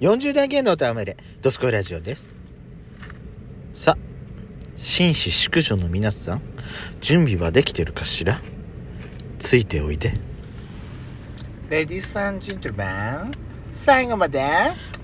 [0.00, 2.36] 40代芸能とあまれ、ドスコイラジオです。
[3.74, 3.96] さ、
[4.76, 6.42] 紳士淑女の皆さん、
[7.00, 8.40] 準備はできてるかしら？
[9.40, 10.12] ついておいで。
[11.68, 12.84] レディースアンジェントルマ
[13.24, 13.32] ン
[13.74, 14.40] 最後まで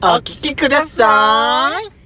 [0.00, 2.03] お聴きください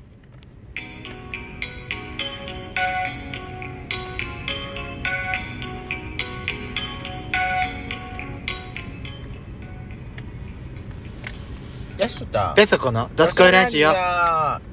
[12.08, 13.90] しとったペソコのドスコイラジオ。
[13.90, 13.92] お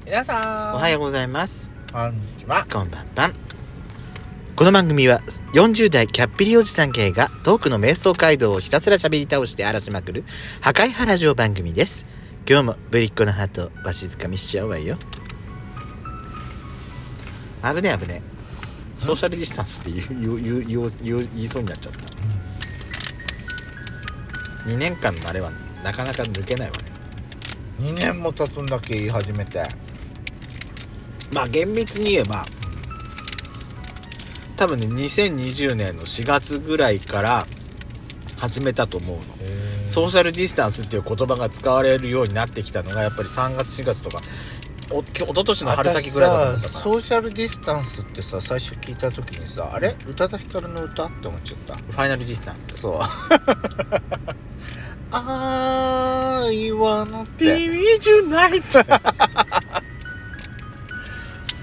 [0.06, 1.70] 皆さんはようございます。
[1.92, 3.34] こんにちはこんばんばん。
[4.56, 5.20] この番組は
[5.52, 10.24] 40代キャッピリおじさん系がトークの瞑想街道をひたすら喋り倒して荒らしまくる
[10.62, 12.06] 破壊派ラジオ番組です。
[12.48, 14.96] 今日もぶりっ子のハートわしづかみしちゃうわよ。
[17.62, 18.36] 危ねえ危ねえ。
[18.94, 22.00] ソーシャルディスタンスって言う言う言う言う言う言いそうになっちゃった。
[24.70, 25.50] 2年間のあれは
[25.84, 26.95] なかなか抜けないわね。
[27.78, 29.62] 2年も経つんだっけ言い始めて。
[31.32, 32.46] まあ厳密に言えば
[34.56, 37.46] 多分ね2020年の4月ぐらいから
[38.38, 39.24] 始めたと思うの。
[39.86, 44.18] ソーシャルディスタンスっていう言葉が使われるようになってきたのがやっぱり3月4月とか
[44.90, 49.96] おき一昨年の春先ぐらいだったか私さソーシャルディスタンスってさ最初聞いた時にさあれ？
[50.08, 51.06] 宇多田ヒカルの歌？
[51.06, 51.74] って思っちゃった。
[51.74, 52.78] らファイナルディスタンス。
[52.78, 53.00] そう
[55.24, 57.44] あーいわのって。
[57.56, 58.92] ビビジュナイトって。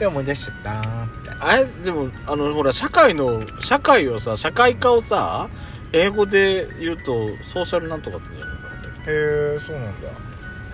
[0.08, 1.30] 思い出しちゃったーって。
[1.40, 5.50] あれでもあのほら社会の社会をさ社会科をさ
[5.92, 10.08] 英語で言うとソーシャルなんとかって言うんじゃないかなかっへえそうなんだ。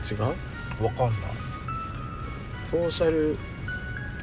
[0.02, 0.16] た違
[0.82, 0.86] う？
[0.86, 1.32] わかんない。
[2.62, 3.38] ソーシャル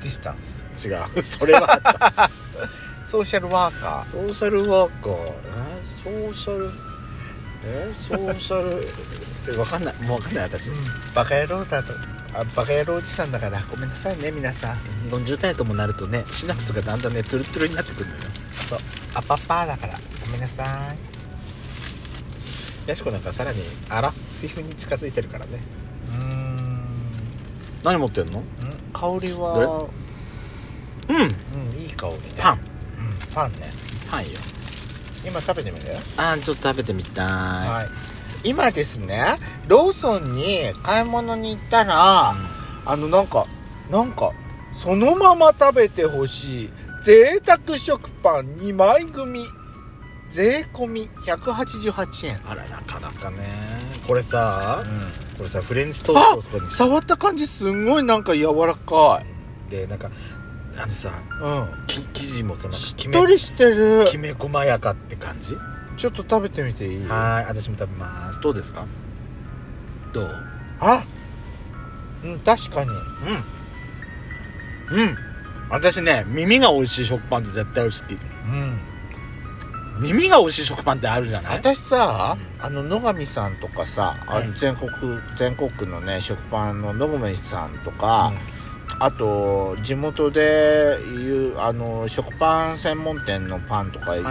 [0.02, 0.36] ディスタン
[0.84, 1.22] 違う。
[1.22, 2.30] それはあった。
[3.06, 4.04] ス ソーシャルワーカー。
[4.06, 5.28] ソーシャルワーカー？
[5.28, 5.32] え？
[6.02, 6.70] ソーシャル
[7.68, 8.86] えソーシャル
[9.52, 10.70] えわかんないもうわかんない私。
[11.14, 11.92] バカ野郎だと。
[12.34, 14.76] あバカ野郎おじさんだからごめんなさいね皆さん。
[15.10, 18.20] 40代ともなるとねシナプスがだんだんねトゥルトゥルになってくるのよ。
[18.68, 18.78] そう。
[19.14, 19.94] アパパーだから。
[20.24, 20.96] ごめんなさい。
[22.88, 23.58] やしこなんかさらに
[23.88, 25.58] アラフィフに近づいてるからね。
[26.10, 26.80] うーん。
[27.82, 28.42] 何持ってんの？
[28.92, 29.88] 香りは
[31.08, 31.16] うん。
[31.16, 31.26] うん
[31.78, 32.20] いい香りね。
[32.38, 32.54] パン。
[32.54, 32.60] うん。
[33.34, 33.70] パンね。
[34.10, 34.30] パンよ
[35.26, 37.84] 今食べてみるあーちょっと食べてみたい、は
[38.44, 38.48] い。
[38.48, 39.24] 今ですね
[39.66, 42.34] ローソンに買い物に行ったら、
[42.84, 43.44] あのなんか
[43.90, 44.30] なんか
[44.72, 46.70] そのまま食べてほしい。
[47.02, 49.40] 贅沢食パン2枚組。
[50.28, 52.40] 税込み188円。
[52.48, 53.38] あらなかなかね。
[54.06, 54.84] これさ
[55.38, 56.70] これさフレンチトーあストとかに。
[56.70, 59.22] 触った感じすんごいなんか柔らか
[59.68, 59.70] い。
[59.70, 60.10] でなんか
[60.78, 61.10] あのさ
[61.42, 61.48] う
[61.82, 61.86] ん。
[61.86, 64.06] き生地もさなんかしきめっとりしてる。
[64.10, 65.56] きめ細やかって感じ？
[65.96, 67.08] ちょっと食べてみていい？
[67.08, 68.40] はーい私も食べます。
[68.40, 68.86] どうですか？
[70.12, 70.44] どう？
[70.80, 71.04] あ？
[72.24, 72.90] うん確かに。
[74.90, 74.98] うん。
[75.00, 75.16] うん。
[75.70, 80.02] 私ね耳が美味しい食パンって絶対美味しいって言ううん。
[80.02, 81.56] 耳が美味しい食パンってあるじゃない？
[81.56, 84.48] 私さあの野上さんとかさあはい。
[84.48, 84.90] の全国
[85.36, 88.32] 全国のね食パンの野上さんとか、
[88.98, 94.22] あと地元でいうあの食パン専門店のパンとか、はい。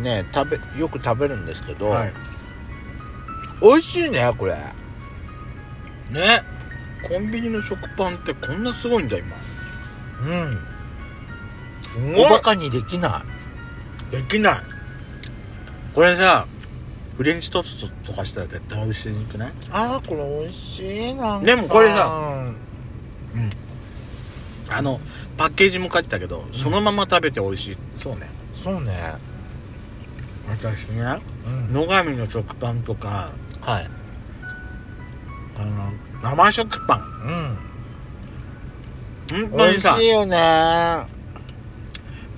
[0.00, 2.12] ね食べよく食べるんですけど、はい。
[3.60, 4.54] 美味しいねこれ。
[6.10, 6.42] ね。
[7.08, 9.36] コンビニの食パンってこんなすごいんだ今。
[11.96, 12.16] うん。
[12.24, 13.24] おバカにできな
[14.12, 14.16] い。
[14.16, 14.60] できない。
[15.94, 16.46] これさ
[17.16, 19.52] フレンチトーストとかしたら絶対美味しくない？
[19.70, 21.46] あーこれ美味しいなんか。
[21.46, 22.56] でもこれさうん
[24.72, 25.00] あの
[25.36, 27.76] パッケージも書いてたけど、そのまま食べて美味しい。
[27.94, 28.28] そうね。
[28.54, 29.14] そうね。
[30.48, 31.72] 私ねうん。
[31.72, 33.90] 野上の食パンとかはい。
[35.56, 37.00] あの生食パン。
[39.30, 39.48] うん。
[39.50, 40.36] 本当にさ美味しいよね。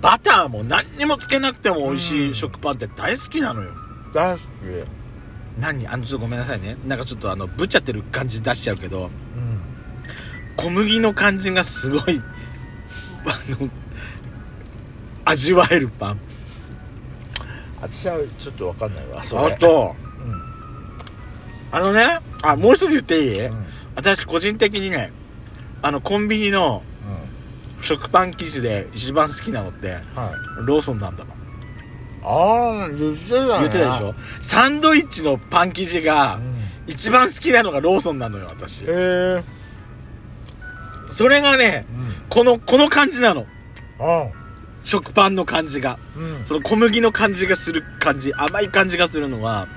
[0.00, 2.30] バターも何にもつけなくても美味しうん。
[2.30, 3.72] い食パンって大好きなのよ、
[4.12, 4.42] 大好き。
[5.58, 5.86] 何？
[5.86, 6.76] あのちょっとごめんなさいね。
[6.86, 9.04] なんかちょっとあのぶっちゃってる感じ出しちゃうけど。
[9.04, 9.23] うん
[10.56, 12.20] 小麦の感じがすごい
[13.26, 13.68] あの
[15.24, 16.20] 味わえるパン。
[17.80, 19.52] 私はちょっとわかんないわそれ。
[19.52, 20.42] あとうん。
[21.72, 23.64] あのねあもう一つ言っていい、うん。
[23.96, 25.12] 私個人的にね
[25.82, 26.82] あのコンビニの
[27.82, 30.02] 食パン生地で一番好きなのってはい。
[30.66, 31.36] ローソンなんだもん。
[32.26, 34.14] ああ言ってたね言ってたでしょ？
[34.40, 36.64] サンドイッチのパン生地がうん。
[36.86, 38.84] 一番好きなのがローソンなのよ私。
[38.84, 39.42] へえ
[41.14, 42.28] それがねうん。
[42.28, 43.46] このこの感じなの。
[44.00, 44.26] あ
[44.82, 45.98] 食パンの感じが。
[46.16, 46.44] うん。
[46.44, 49.68] その小麦の感じがする感じ甘い感じがするのは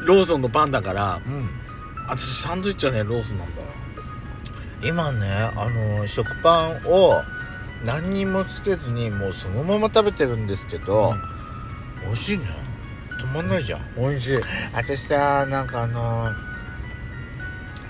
[0.00, 0.06] うん。
[0.06, 1.48] ローソンのパンだからうん。
[2.08, 3.68] 私サンドイッチはねローソンなんだよ
[4.84, 7.20] 今ねあの食パンを
[7.84, 11.14] 何にもつけずにもうそのまま食べてるんですけど、
[12.04, 12.44] 美味しいね。
[13.20, 13.80] 止まんないじゃん。
[13.96, 14.38] 美味しい。
[14.74, 16.30] 私さなんかあの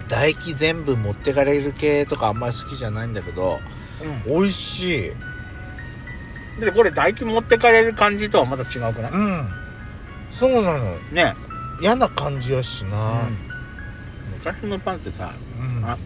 [0.09, 3.61] 唾液全部持ってかれる系とかあんまり好きじゃないんだけど
[4.27, 6.61] 美味しい。
[6.61, 9.13] でこれ唾液持ってかれる感じとはまた違うくない？
[9.13, 9.49] うん。
[10.31, 10.97] そうなの。
[11.13, 11.35] ね。
[11.81, 13.29] 嫌な感じやしな。
[14.35, 15.97] 昔のパンってさうん、あ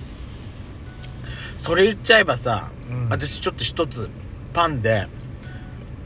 [1.58, 3.08] それ言っちゃえばさ、うん。
[3.08, 4.10] 私ちょっと一つ
[4.52, 5.06] パンで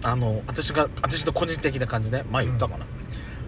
[0.02, 2.24] あの私が私の個人的な感じね。
[2.30, 2.86] 前言ったかな、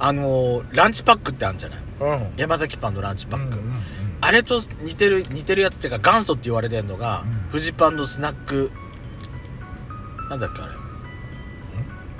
[0.00, 1.80] あのランチパックってあるんじゃない？
[2.00, 2.32] うん。
[2.36, 3.82] 山崎パンのランチパック、うんうんうん
[4.20, 7.30] あれと似てる似てるやつっていうか元祖って言われてるのが、うん。
[7.50, 8.70] フジパンのスナック。
[10.28, 10.72] なんだっけあれ。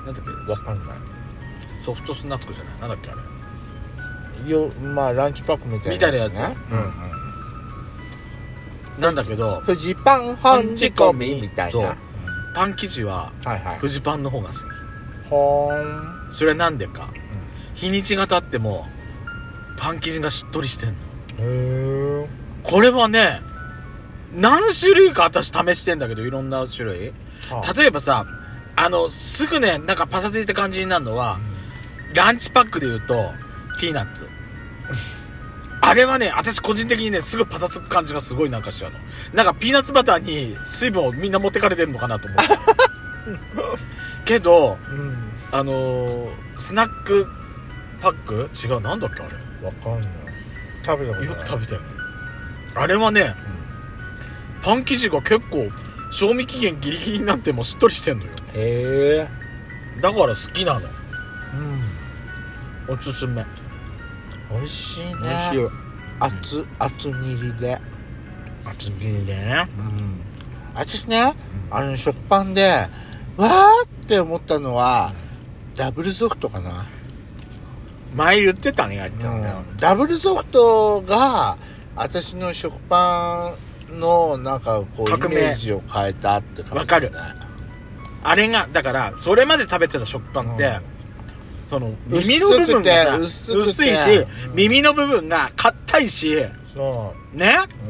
[0.05, 0.53] なんだっけ？
[0.53, 0.97] わかんない。
[1.85, 2.81] ソフトスナックじゃない？
[2.81, 3.15] なんだっけあ
[4.47, 4.51] れ？
[4.51, 6.39] よまあランチパックみたいなみたいなやつ。
[6.39, 6.93] ねうんうん。
[9.01, 11.97] なんだけどフジパン本仕込みみたいな。
[12.55, 13.79] パン生地ははいはい。
[13.79, 14.59] フジパンの方が好き。
[15.29, 16.33] ほーん。
[16.33, 17.09] それはなんでか、
[17.75, 18.87] 日にちが経っても
[19.77, 20.95] パン生地がしっとりしてんの
[21.39, 23.41] これはね
[24.35, 27.13] 何種類か私試してんだけどいろんな種類。
[27.77, 28.27] 例えばさ
[28.77, 31.39] あのすぐねなんかパサついた感じになるのは、
[32.15, 33.33] ランチパックで言うと
[33.81, 34.29] ピーナッツ。
[35.81, 38.99] あれはね私個人的にねすぐパサつく感じがすごいなんかしちゃうの。
[39.33, 42.55] なんかピーナッツバターに水分をみんな持ってかれてるのかなと思って。
[44.27, 45.15] けどうん。
[45.51, 47.27] あのースナック
[48.03, 48.51] パック？
[48.55, 49.67] 違うなんだっけあれ？
[49.67, 50.11] わかんない
[50.89, 51.81] 食べたよく食べてる
[52.75, 53.35] あれはね
[54.63, 55.69] パン生地が結構
[56.11, 58.31] 賞味期限ギリギリになってもしっとりしてんのよ。
[58.55, 59.29] へ
[59.97, 60.01] え。
[60.01, 60.81] だから好きなの。
[62.89, 62.95] うん。
[62.95, 63.45] おすすめ。
[64.51, 65.13] 美味しいね。
[65.23, 65.69] 美味しい
[66.19, 67.79] 厚厚切りで。
[68.65, 69.69] 厚切りでね。
[69.79, 70.21] うん。
[70.75, 71.35] 私ね
[71.71, 72.63] あの食パンで
[73.37, 75.13] わーって思ったのは
[75.75, 76.87] ダブルソフトかな
[78.15, 79.43] 前言ってたねやっちゃん。
[79.43, 81.59] ねダブルソフトが
[81.95, 83.53] 私の食パ
[83.91, 87.11] ンのなんかこうイメージを変えたって感じわかる。
[88.25, 90.81] あれがだからそれまで食べてた食パンって、うん。
[91.69, 94.19] その耳の部分がさ薄薄いし、
[94.49, 94.55] うん。
[94.55, 96.35] 耳の部分が硬いし
[96.75, 97.55] そね？
[97.85, 97.89] う、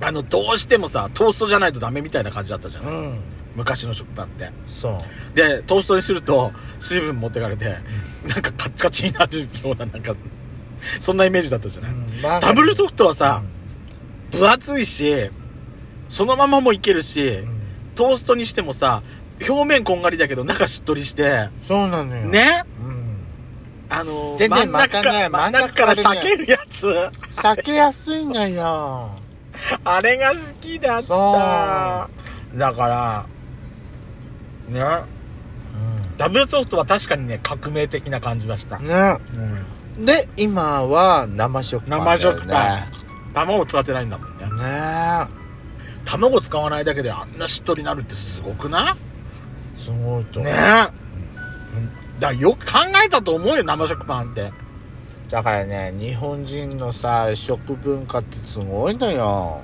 [0.00, 3.18] うん、あのどうしてもさトーストじゃないとダメみたいな感じだったじゃん、うん
[3.56, 4.50] 昔の食パンって。
[4.64, 5.36] そう。
[5.36, 10.14] でトーストにすると水分持ってかれてなんかカッチカチになるようななんか
[11.00, 13.42] そんなイメージだったじゃない、うんまあダブルソフトはさ、
[14.30, 15.30] 分厚いし
[16.08, 17.56] そのままもいけるし、うん。
[17.94, 19.02] トーストにしてもさ
[19.48, 22.22] 表面こんがりだけど中しっとりしてそうなのよ。
[22.24, 22.62] ね？
[22.78, 23.16] うん。
[23.88, 26.86] あのー真ん中ね真ん中から裂けるやつ。
[26.86, 29.12] 避けやすいんだよ。
[29.84, 31.02] あれが好きだった。
[31.02, 32.10] そ
[32.58, 33.26] だから
[34.68, 34.80] ね。
[36.16, 39.18] ダブルソフトは確かにね革命的な感じはした、ね。
[39.96, 40.04] うん。
[40.04, 42.04] で今は生食パンね。
[42.04, 43.06] 生食パン。
[43.34, 44.44] 卵使ってないんだもんね。
[44.46, 45.28] ね。
[46.06, 48.96] 卵使わないだけであんなしっとりなるってすごくな
[49.76, 50.50] すごいとね。
[50.50, 50.90] え、だか
[52.20, 54.52] らよく考えたと思うよ生食パンって。
[55.28, 59.60] だからね日本人のさ食文化ってすごいのよ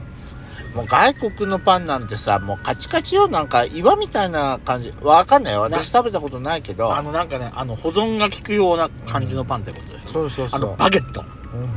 [0.75, 4.91] もう外国のパンなんてさもうカチカチよなんか岩みたいな感じ。
[5.03, 5.61] わかんないよ。
[5.61, 6.95] 私食べたことないけど。
[6.95, 10.61] あのなんかねあの保存が効くような感じのパンってことでしょ、そうそうそう。
[10.61, 11.23] あのバゲット。
[11.53, 11.71] うん、うん、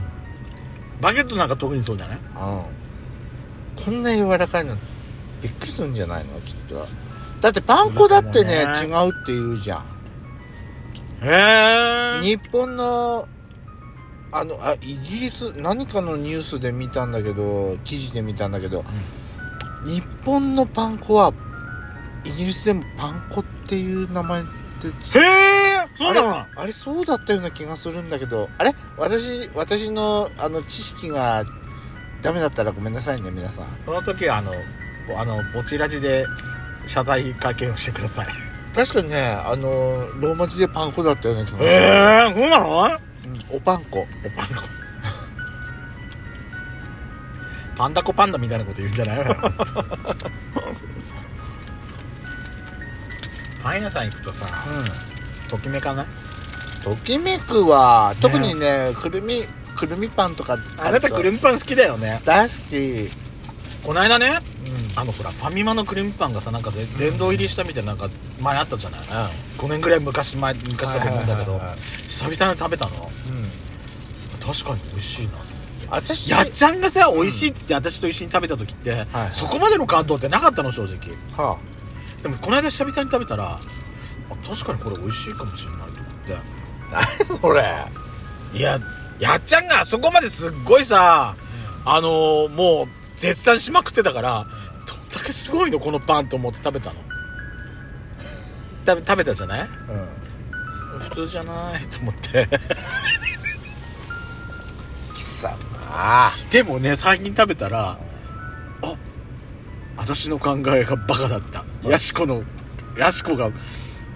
[1.02, 2.20] バゲットなんか特にそうじゃない？
[3.76, 4.76] こんな柔らかいの
[5.42, 6.40] びっくりするんじゃないの？
[6.40, 6.88] きっと。
[7.42, 8.72] だってパン粉だってねね。
[8.86, 9.80] 違うって言うじゃん。
[11.22, 13.28] へえ日本の
[14.32, 18.84] あのあイギリス何かのニュースで見たんだけど記事で見たんだけど、
[19.86, 21.34] 日本のパン粉は
[22.26, 26.46] イギリスでもパン粉っていう名前ってへえそうなの？
[26.56, 28.76] あれそうだったような気がするんだけどあれ？
[28.98, 31.46] 私私のあの知識が
[32.22, 33.66] ダメだったらごめんなさいね皆さん。
[33.86, 34.52] その時はあの
[35.18, 36.26] あのぼちらじで
[36.88, 38.28] 謝罪会見をしてください。
[38.74, 39.70] 確かにねあの
[40.20, 42.84] ローマ字でパン粉だったような気がする、へえそうなの？
[42.84, 43.05] うん
[43.52, 44.06] おパン粉。
[44.36, 44.64] パンダ
[47.78, 49.26] パンダコパンダみたいなこと言うんじゃない？
[53.64, 54.46] パン屋さん行くとさ
[55.46, 55.50] うん。
[55.50, 56.06] ときめかない？
[56.84, 59.42] ときめくは特にねくるみ
[59.76, 62.22] くるみパンとかあなたクリームパン好きだよね。
[62.26, 63.10] 大好き。
[63.86, 64.55] この間ねうん
[64.96, 69.00] あのほらファミマのクリームパンがさなんかで殿堂入りしたみたいななんか前あったじゃない、
[69.58, 71.78] 5年ぐらい昔前昔だと思うんだけど、はいはいはいはい。
[71.80, 72.96] 久々に食べたの？
[72.96, 74.40] うん。
[74.40, 75.34] 確かに美味しいな
[75.90, 80.98] 私やっちゃんがさ美味しいっつって私と一緒に食べた時って、はいそこまでの感動ってなかったの正直。
[81.38, 81.58] は
[82.24, 83.60] でもこの間久々に食べたらあ
[84.48, 85.94] 確かにこれ美味しいかもしれないと思っ
[86.28, 86.36] て。
[86.36, 87.64] あ何それ。
[88.54, 88.80] いや
[89.20, 91.36] やっちゃんがあそこまですっごいさ、
[91.86, 94.46] あのーもう絶賛しまくってたから
[95.20, 96.96] すごいのこのパンと思って食べたの？
[98.86, 99.62] 食べ食べたじゃない？
[99.62, 99.70] うん。
[101.00, 102.48] 普通じゃないと思って。
[105.16, 106.32] 貴様。
[106.52, 107.98] でもね最近食べたら
[108.82, 108.96] あ
[109.98, 111.64] 私の考えがバカだった。
[111.84, 112.44] ヤシコの
[112.98, 113.50] ヤシコが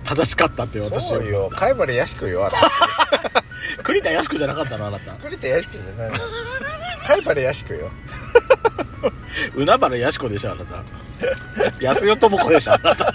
[0.03, 1.50] 正しかったって私はそうよ。
[1.56, 2.60] 貝原やしこよ私。
[3.84, 5.13] 栗田ヤシコじゃなかったのあなた。
[5.13, 6.18] 栗田やしこじゃないの。
[7.06, 7.91] 貝原やしこよ
[9.56, 10.84] 海原ヤシコでしょあなた。
[11.82, 13.14] 安代智子でしょあなた。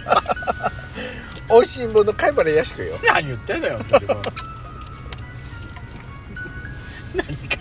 [1.48, 2.98] 美味しいもの貝原やしこよ。
[3.04, 4.22] 何言ってんだよ本当にもう
[7.16, 7.58] 何か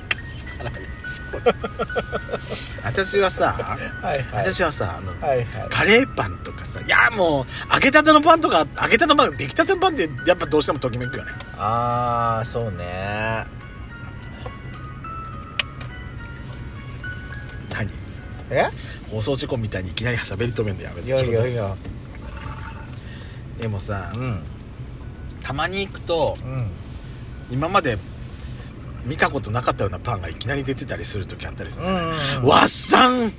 [2.83, 4.45] 私はさはいはい。
[4.45, 5.69] 私はさあの、はいはい。
[5.69, 11.31] カレーパンとかさいやもう揚げたてのパンとか揚げたてのパン出来たてのパンってやっぱどうしてもときめくよね。
[11.57, 13.43] ああそうね。
[17.69, 17.89] 何？
[18.53, 18.69] え？
[19.11, 21.07] 放送事故みたいにいきなり喋り止めんのやめて。
[21.07, 21.75] いやいやいや。
[23.59, 24.43] でもさうん。
[25.41, 26.69] たまに行くとうん。
[27.51, 27.97] 今まで
[29.05, 31.97] 見たことなかったようなパンがいきなり出てたりする時あったりするね、うん
[32.43, 33.33] うんわっさん。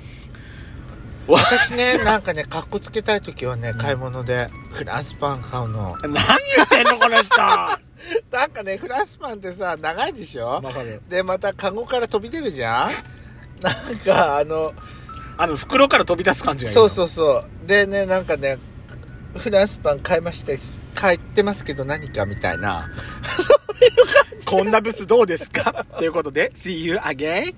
[1.27, 5.97] 私ねなんかねかっこつけたい時はね買い物でフランスパン買うの。
[6.03, 7.35] 何言ってんのこの人。
[8.31, 10.61] なんかねフランスパンってさ長いでしょ？
[11.09, 13.63] でまたカゴから飛び出るじゃん？
[13.63, 14.71] なんかあの
[15.37, 17.67] あの袋から飛び出す感じがいいそうそううそう。
[17.67, 18.57] でねなんかね
[19.37, 20.57] フランスパン買いまして
[20.93, 22.89] 買ってますけど何かみたいな。
[24.45, 25.85] こんなブスどうですか？
[25.97, 27.53] ということで See you again